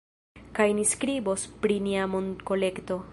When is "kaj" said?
0.59-0.65